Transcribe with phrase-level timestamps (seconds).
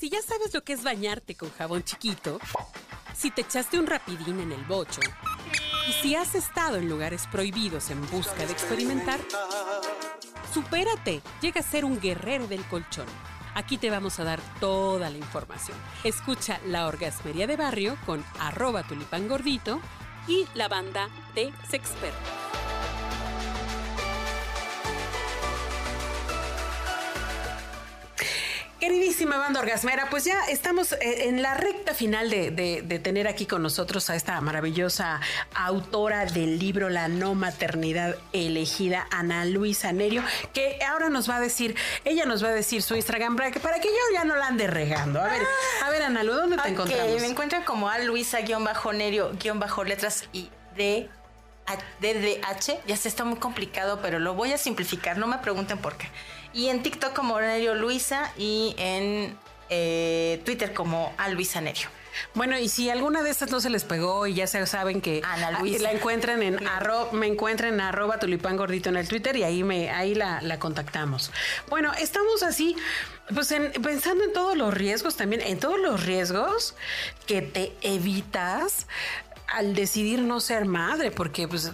[0.00, 2.40] Si ya sabes lo que es bañarte con jabón chiquito,
[3.14, 5.02] si te echaste un rapidín en el bocho,
[5.86, 9.20] y si has estado en lugares prohibidos en busca de experimentar,
[10.54, 13.04] supérate, llega a ser un guerrero del colchón.
[13.54, 15.76] Aquí te vamos a dar toda la información.
[16.02, 19.82] Escucha La Orgasmería de Barrio con arroba tulipangordito
[20.26, 22.39] y la banda de Sexpert.
[28.80, 33.62] Queridísima banda orgasmera, pues ya estamos eh, en la recta final de, tener aquí con
[33.62, 35.20] nosotros a esta maravillosa
[35.54, 40.24] autora del libro La no maternidad elegida, Ana Luisa Nerio,
[40.54, 41.76] que ahora nos va a decir,
[42.06, 44.46] ella nos va a decir su Instagram para que, para que yo ya no la
[44.46, 45.20] ande regando.
[45.20, 45.42] A ver,
[45.84, 47.20] a ver, Ana Lu, ¿dónde te encontramos?
[47.20, 51.10] Me encuentran como A Luisa-Nerio-letras y de
[52.00, 55.98] DDH, ya se está muy complicado, pero lo voy a simplificar, no me pregunten por
[55.98, 56.08] qué.
[56.52, 59.36] Y en TikTok como Nerio Luisa y en
[59.68, 61.88] eh, Twitter como a Luisa Nerio.
[62.34, 65.22] Bueno, y si alguna de estas no se les pegó y ya se saben que
[65.24, 69.36] Ana ah, la encuentran en arro, me encuentran en arroba tulipán gordito en el Twitter
[69.36, 71.30] y ahí me ahí la, contactamos.
[71.68, 72.76] Bueno, estamos así,
[73.34, 76.74] pues pensando en todos los riesgos también, en todos los riesgos
[77.26, 78.86] que te evitas
[79.48, 81.72] al decidir no ser madre, porque pues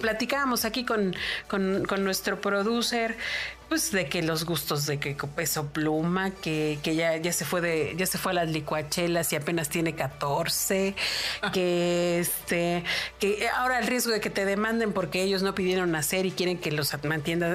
[0.00, 1.16] platicábamos aquí con,
[1.48, 3.16] con, con nuestro producer
[3.68, 7.60] pues de que los gustos de que peso pluma, que, que ya, ya se fue
[7.60, 10.94] de, ya se fue a las licuachelas y apenas tiene 14,
[11.42, 11.50] ah.
[11.52, 12.84] que este,
[13.18, 16.58] que ahora el riesgo de que te demanden porque ellos no pidieron nacer y quieren
[16.58, 16.92] que los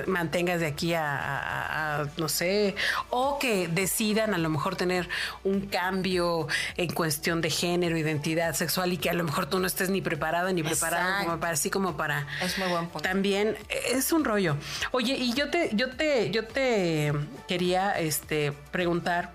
[0.07, 2.75] mantengas de aquí a, no sé,
[3.09, 5.07] o que decidan a lo mejor tener
[5.43, 9.67] un cambio en cuestión de género, identidad sexual y que a lo mejor tú no
[9.67, 12.27] estés ni preparada ni preparada como para así como para.
[12.41, 13.07] Es muy buen punto.
[13.07, 14.57] También es un rollo.
[14.91, 16.00] Oye, y yo te, yo te
[16.31, 17.13] yo te
[17.47, 19.31] quería este, preguntar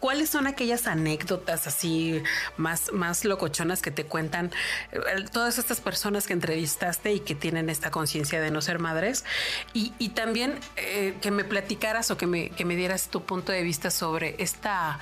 [0.00, 2.22] ¿Cuáles son aquellas anécdotas así
[2.56, 4.52] más, más locochonas que te cuentan
[4.92, 5.00] eh,
[5.32, 9.24] todas estas personas que entrevistaste y que tienen esta conciencia de no ser madres?
[9.72, 13.62] Y, también eh, que me platicaras o que me, que me dieras tu punto de
[13.62, 14.98] vista sobre esta,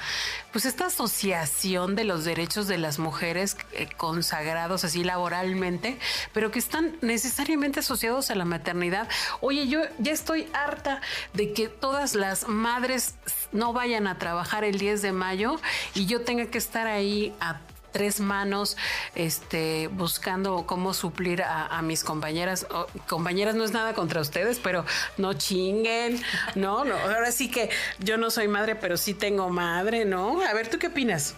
[0.53, 5.99] pues esta asociación de los derechos de las mujeres eh, consagrados así laboralmente,
[6.33, 9.09] pero que están necesariamente asociados a la maternidad.
[9.41, 11.01] Oye, yo ya estoy harta
[11.33, 13.15] de que todas las madres
[13.57, 15.61] no vayan a trabajar el día de mayo
[15.95, 17.61] y yo tenga que estar ahí a
[17.97, 18.77] tres manos
[19.15, 22.67] este, buscando cómo suplir a, mis compañeras.
[23.09, 24.85] compañeras no es nada contra ustedes, pero
[25.17, 26.23] no chinguen,
[26.55, 26.95] no, no.
[26.95, 30.43] Ahora sí que yo no soy madre, pero sí tengo madre, ¿no?
[30.43, 31.37] A ver, ¿tú qué opinas?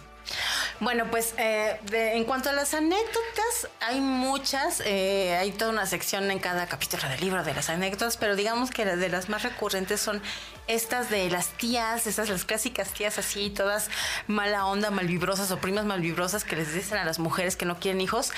[0.79, 6.31] Bueno, pues eh, en cuanto a las anécdotas, hay muchas, eh, hay toda una sección
[6.31, 9.99] en cada capítulo del libro de las anécdotas, pero digamos que de las más recurrentes
[9.99, 10.21] son
[10.67, 13.89] estas de las tías, esas las clásicas tías así, todas
[14.27, 17.99] mala onda, malvibrosas o primas malvibrosas que les dicen a las mujeres que no quieren
[17.99, 18.31] hijos,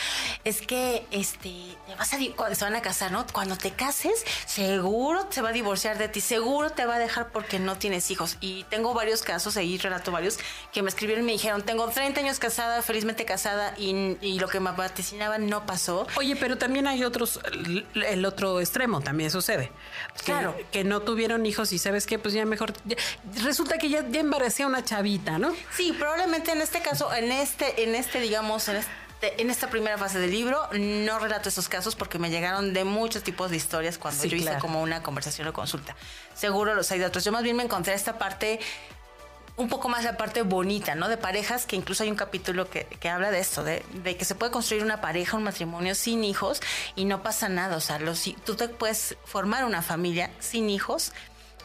[0.46, 3.26] es que este, te vas a, cuando se van a casar, ¿no?
[3.34, 7.32] Cuando te cases, seguro se va a divorciar de ti, seguro te va a dejar
[7.32, 8.38] porque no tienes hijos.
[8.40, 10.40] Y tengo varios casos, ahí relato varios,
[10.72, 14.60] que me escribieron y me dijeron, tengo 30 años casada, felizmente casada, y, lo que
[14.60, 16.08] me vaticinaban no pasó.
[16.16, 17.40] Oye, pero también hay otros,
[17.94, 19.72] el otro extremo también sucede.
[20.24, 20.56] Claro.
[20.72, 22.74] Que, no tuvieron hijos y sabes qué, pues ya mejor,
[23.44, 25.54] resulta que ya, ya embaracé a una chavita, ¿no?
[25.76, 28.92] Sí, probablemente en este caso, en este, en este, digamos, en este
[29.22, 33.24] en esta primera fase del libro no relato esos casos porque me llegaron de muchos
[33.24, 35.96] tipos de historias cuando yo hice como una conversación o consulta.
[36.34, 37.24] Seguro los hay de otros.
[37.24, 38.60] Yo más bien me encontré esta parte
[39.58, 41.10] un poco más la parte bonita, ¿no?
[41.10, 44.52] De parejas, que incluso hay un capítulo que, habla de esto, de, que se puede
[44.52, 46.62] construir una pareja, un matrimonio sin hijos
[46.96, 47.76] y no pasa nada.
[47.78, 51.14] O sea, los, tú te puedes formar una familia sin hijos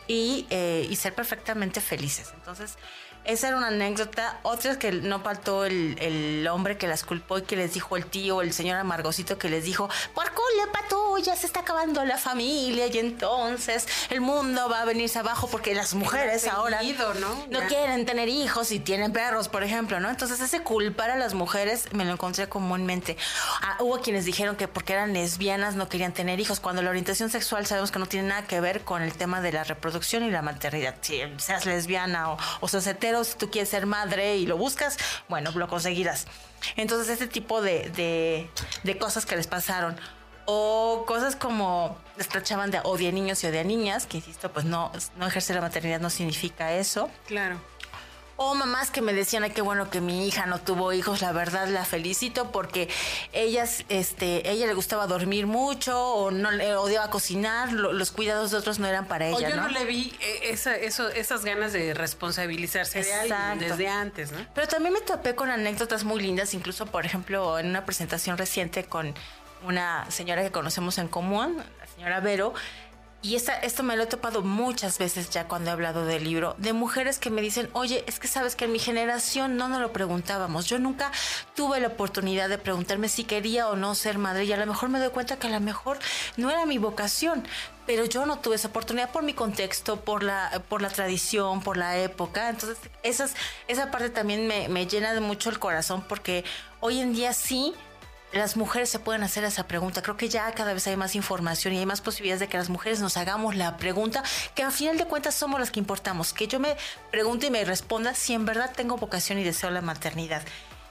[0.06, 2.32] y, eh, y ser perfectamente felices.
[2.34, 2.76] Entonces,
[3.26, 4.38] esa era una anécdota.
[4.42, 8.06] Otra es que no faltó el, hombre que las culpó y que les dijo el
[8.06, 12.86] tío, el señor amargosito que les dijo, por culpa tuya se está acabando la familia
[12.86, 16.80] y entonces el mundo va a venirse abajo porque las mujeres ahora
[17.20, 17.46] ¿no?
[17.50, 20.08] no quieren tener hijos y tienen perros, por ejemplo, ¿no?
[20.08, 23.16] Entonces ese culpar a las mujeres me lo encontré comúnmente.
[23.62, 27.30] Ah, hubo quienes dijeron que porque eran lesbianas no querían tener hijos, cuando la orientación
[27.30, 30.30] sexual sabemos que no tiene nada que ver con el tema de la reproducción y
[30.30, 30.94] la maternidad.
[31.00, 34.96] Si seas lesbiana o, o seas hetero, si tú quieres ser madre y lo buscas,
[35.28, 36.26] bueno, lo conseguirás.
[36.76, 38.50] Entonces, este tipo de,
[38.82, 39.98] de, cosas que les pasaron.
[40.48, 44.92] O cosas como les tachaban de odia niños y odia niñas, que insisto, pues no,
[45.16, 47.10] no ejercer la maternidad no significa eso.
[47.26, 47.60] Claro.
[48.38, 51.32] O mamás que me decían, ay, qué bueno que mi hija no tuvo hijos, la
[51.32, 52.88] verdad la felicito porque
[53.32, 58.58] ellas, este, ella le gustaba dormir mucho o no le odiaba cocinar, los cuidados de
[58.58, 59.36] otros no eran para ella.
[59.36, 59.68] O yo ¿no?
[59.68, 62.98] le vi eh, esa, eso, esas ganas de responsabilizarse
[63.58, 64.46] desde antes, ¿no?
[64.54, 68.84] Pero también me topé con anécdotas muy lindas, incluso, por ejemplo, en una presentación reciente
[68.84, 69.14] con
[69.64, 72.52] una señora que conocemos en común, la señora Vero,
[73.22, 76.72] y esto me lo he topado muchas veces ya cuando he hablado del libro, de
[76.72, 79.92] mujeres que me dicen, oye, es que sabes que en mi generación no nos lo
[79.92, 80.66] preguntábamos.
[80.66, 81.10] Yo nunca
[81.56, 84.90] tuve la oportunidad de preguntarme si quería o no ser madre y a lo mejor
[84.90, 85.98] me doy cuenta que a lo mejor
[86.36, 87.42] no era mi vocación,
[87.84, 91.76] pero yo no tuve esa oportunidad por mi contexto, por la, por la tradición, por
[91.76, 92.48] la época.
[92.48, 93.34] Entonces, esas,
[93.66, 96.44] esa parte también me, me llena de mucho el corazón porque
[96.80, 97.74] hoy en día sí
[98.32, 100.02] las mujeres se pueden hacer esa pregunta.
[100.02, 102.68] Creo que ya cada vez hay más información y hay más posibilidades de que las
[102.68, 104.22] mujeres nos hagamos la pregunta,
[104.54, 106.32] que al final de cuentas somos las que importamos.
[106.32, 106.76] Que yo me
[107.10, 110.42] pregunte y me responda si en verdad tengo vocación y deseo la maternidad.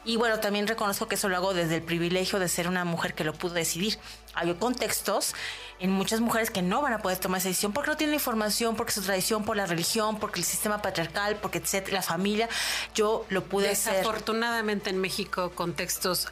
[0.06, 3.16] Y bueno, también reconozco que eso lo hago desde el privilegio de ser una mujer
[3.16, 3.98] que lo pudo decidir.
[4.36, 5.34] Hay contextos
[5.80, 8.76] en muchas mujeres que no van a poder tomar esa decisión porque no tienen información,
[8.76, 12.48] porque su tradición, por la religión, porque el sistema patriarcal, porque etcétera, la familia.
[12.94, 13.94] Yo lo pude hacer.
[13.96, 16.32] Desafortunadamente en México contextos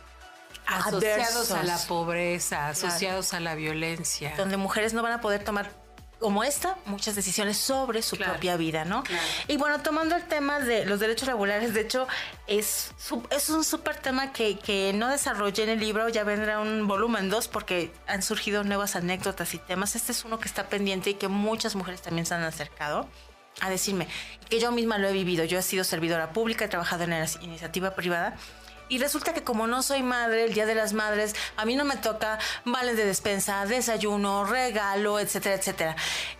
[0.65, 4.33] asociados a la pobreza, asociados a la violencia.
[4.37, 5.83] Donde mujeres no van a poder tomar
[6.23, 9.03] como esta, muchas decisiones sobre su propia vida, ¿no?
[9.49, 12.07] Y bueno, tomando el tema de los derechos laborales, de hecho,
[12.47, 12.91] es,
[13.29, 17.29] es un súper tema que, que, no desarrollé en el libro, ya vendrá un volumen
[17.29, 19.97] 2 porque han surgido nuevas anécdotas y temas.
[19.97, 23.09] Este es uno que está pendiente y que muchas mujeres también se han acercado
[23.59, 24.07] a decirme
[24.49, 25.43] que yo misma lo he vivido.
[25.43, 28.37] Yo he sido servidora pública, he trabajado en la iniciativa privada
[28.93, 31.83] y resulta que como no soy madre, el Día de las Madres, a mí no
[31.83, 35.95] me toca vales de despensa, desayuno, regalo, etcétera, etcétera.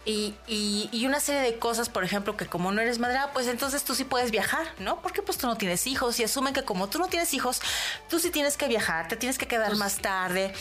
[0.05, 3.47] Y, y, una serie de cosas, por ejemplo, que como no eres madre, ah, pues
[3.47, 5.01] entonces tú sí puedes viajar, ¿no?
[5.01, 7.59] Porque pues tú no tienes hijos y asumen que como tú no tienes hijos,
[8.07, 10.53] tú sí tienes que viajar, te tienes que quedar pues más tarde,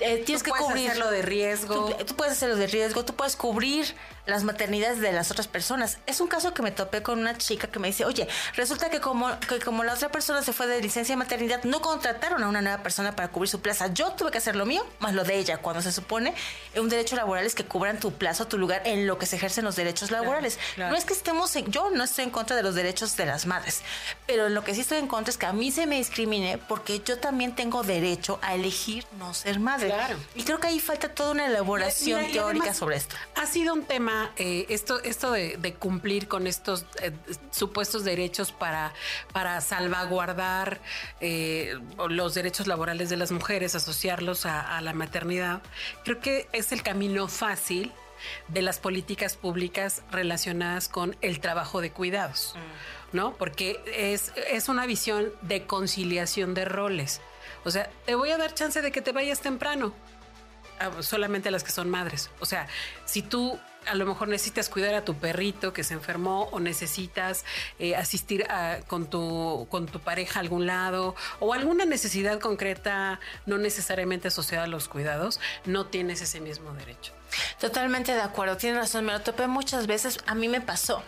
[0.00, 0.90] eh, tienes que cubrir.
[0.90, 1.94] hacerlo de riesgo.
[1.96, 3.96] Tú, tú puedes hacerlo de riesgo, tú puedes cubrir
[4.28, 5.98] las maternidades de las otras personas.
[6.06, 9.00] Es un caso que me topé con una chica que me dice, oye, resulta que
[9.00, 12.48] como, que como la otra persona se fue de licencia de maternidad, no contrataron a
[12.48, 13.92] una nueva persona para cubrir su plaza.
[13.92, 16.34] Yo tuve que hacer lo mío, más lo de ella, cuando se supone
[16.76, 19.64] un derecho laboral es que cubran tu plaza, tu lugar en lo que se ejercen
[19.64, 20.58] los derechos laborales.
[20.76, 23.46] No es que estemos, en, yo no estoy en contra de los derechos de las
[23.46, 23.82] madres,
[24.26, 26.58] pero en lo que sí estoy en contra es que a mí se me discrimine
[26.58, 29.94] porque yo también tengo derecho a elegir no ser madre.
[30.34, 33.16] Y creo que ahí falta toda una elaboración teórica sobre esto.
[33.34, 37.12] Ha sido un tema eh, esto, esto de, cumplir con estos eh,
[37.50, 38.92] supuestos derechos para,
[39.32, 40.80] para salvaguardar
[41.20, 41.78] eh,
[42.08, 45.62] los derechos laborales de las mujeres, asociarlos a, la maternidad,
[46.04, 47.92] creo que es el camino fácil
[48.48, 53.16] de las políticas públicas relacionadas con el trabajo de cuidados, mm.
[53.16, 53.34] ¿no?
[53.34, 57.20] Porque es, es una visión de conciliación de roles.
[57.64, 59.92] O sea, te voy a dar chance de que te vayas temprano,
[60.80, 62.30] ah, solamente las que son madres.
[62.40, 62.66] O sea,
[63.04, 67.44] si tú a lo mejor necesitas cuidar a tu perrito que se enfermó o necesitas
[67.78, 68.46] eh, asistir
[68.86, 69.66] con, tu,
[70.04, 75.86] pareja a algún lado o alguna necesidad concreta no necesariamente asociada a los cuidados, no
[75.86, 77.12] tienes ese mismo derecho.
[77.60, 81.02] Totalmente de acuerdo, tienes razón, me lo topé muchas veces, a mí me pasó.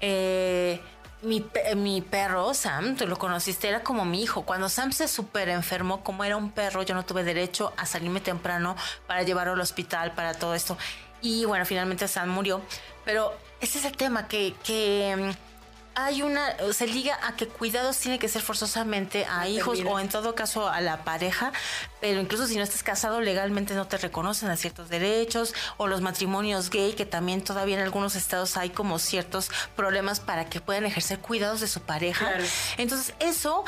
[0.00, 0.80] Eh,
[1.22, 1.44] mi,
[1.76, 4.42] mi, perro, Sam, tú lo conociste, era como mi hijo.
[4.42, 8.20] Cuando Sam se súper enfermó, como era un perro, yo no tuve derecho a salirme
[8.20, 10.76] temprano para llevarlo al hospital, para todo esto.
[11.26, 12.62] Y bueno, finalmente Sam murió.
[13.04, 17.98] Pero ese es el tema, que, que mm, hay una, se liga a que cuidados
[17.98, 21.52] tiene que ser forzosamente a hijos o en todo caso a la pareja,
[22.00, 25.52] pero incluso si no estás casado legalmente no te reconocen a ciertos derechos.
[25.78, 30.48] O los matrimonios gay, que también todavía en algunos estados hay como ciertos problemas para
[30.48, 32.30] que puedan ejercer cuidados de su pareja.
[32.76, 33.64] Entonces eso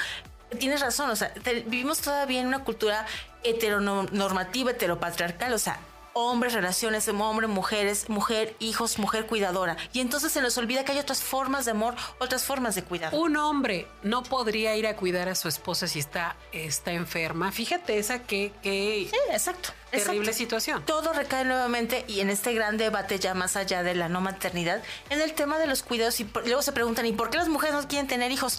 [0.60, 1.32] tienes razón, o sea,
[1.66, 3.04] vivimos todavía en una cultura
[3.42, 5.78] heteronormativa, heteropatriarcal, o sea,
[6.18, 9.76] hombres, relaciones de hombre, mujeres, mujer, hijos, mujer cuidadora.
[9.92, 13.14] Y entonces se nos olvida que hay otras formas de amor, otras formas de cuidar.
[13.14, 17.52] Un hombre no podría ir a cuidar a su esposa si está, está enferma.
[17.52, 18.52] Fíjate esa que...
[18.62, 19.08] que...
[19.10, 19.70] Sí, exacto.
[19.90, 20.82] Terrible situación.
[20.84, 24.82] Todo recae nuevamente y en este gran debate ya más allá de la no maternidad,
[25.10, 27.74] en el tema de los cuidados y luego se preguntan, ¿y por qué las mujeres
[27.74, 28.58] no quieren tener hijos?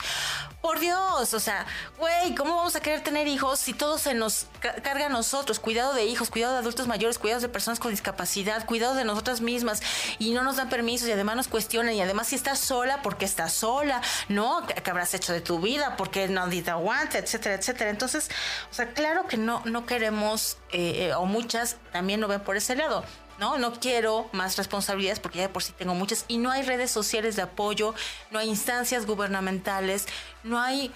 [0.62, 1.66] Por Dios, o sea,
[1.98, 5.60] güey, ¿cómo vamos a querer tener hijos si todo se nos carga a nosotros?
[5.60, 9.42] Cuidado de hijos, cuidado de adultos mayores, cuidado de personas con discapacidad, cuidado de nosotras
[9.42, 9.82] mismas
[10.18, 13.26] y no nos dan permisos y además nos cuestionan y además si estás sola, porque
[13.26, 14.02] estás sola?
[14.28, 14.66] ¿No?
[14.68, 15.96] ¿Qué habrás hecho de tu vida?
[16.00, 17.18] porque nadie te aguanta?
[17.18, 17.90] Etcétera, etcétera.
[17.90, 18.30] Entonces,
[18.72, 20.58] o sea, claro que no, no queremos...
[20.72, 23.04] Eh, o muchas también lo ven por ese lado.
[23.40, 23.58] ¿no?
[23.58, 26.92] No quiero más responsabilidades porque ya de por sí tengo muchas y no hay redes
[26.92, 27.96] sociales de apoyo,
[28.32, 30.08] no hay instancias gubernamentales,
[30.44, 30.92] no hay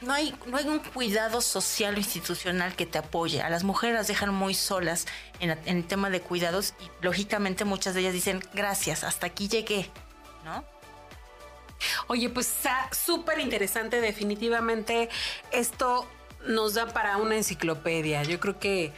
[0.00, 3.42] no hay, no hay un cuidado social o institucional que te apoye.
[3.42, 5.06] A las mujeres las dejan muy solas
[5.40, 9.90] en, el tema de cuidados y lógicamente muchas de ellas dicen, gracias, hasta aquí llegué,
[10.44, 10.64] ¿no?
[12.08, 15.08] Oye, pues está súper interesante, definitivamente
[15.52, 16.08] esto
[16.46, 18.22] nos da para una enciclopedia.
[18.22, 18.92] Yo creo que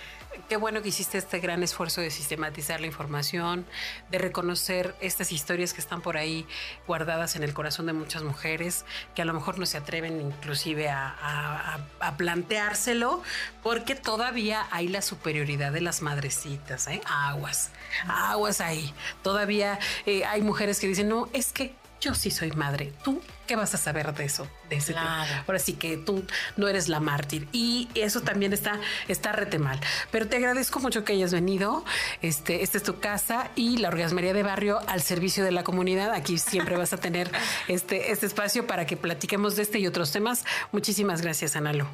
[0.49, 3.67] qué bueno que hiciste este gran esfuerzo de sistematizar la información,
[4.11, 6.47] de reconocer estas historias que están por ahí
[6.87, 10.89] guardadas en el corazón de muchas mujeres, que a lo mejor no se atreven inclusive
[10.89, 11.79] a,
[12.17, 13.23] planteárselo,
[13.63, 17.01] porque todavía hay la superioridad de las madrecitas, ¿eh?
[17.07, 17.71] aguas,
[18.07, 18.93] aguas ahí.
[19.23, 22.93] Todavía eh, hay mujeres que dicen, no, es que yo sí soy madre.
[23.05, 24.49] ¿Tú qué vas a saber de eso?
[24.69, 26.25] De ese Ahora sí que tú
[26.57, 27.47] no eres la mártir.
[27.53, 29.79] Y eso también está, está rete mal.
[30.11, 31.85] Pero te agradezco mucho que hayas venido.
[32.23, 36.13] Este, esta es tu casa y la orgasmería de barrio al servicio de la comunidad.
[36.13, 37.31] Aquí siempre vas a tener
[37.69, 40.45] este, este espacio para que platiquemos de este y otros temas.
[40.73, 41.87] Muchísimas gracias, Analo.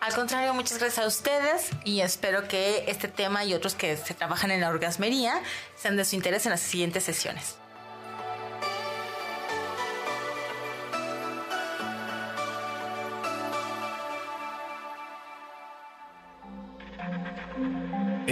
[0.00, 4.12] Al contrario, muchas gracias a ustedes y espero que este tema y otros que se
[4.12, 5.40] trabajan en la orgasmería
[5.76, 7.56] sean de su interés en las siguientes sesiones.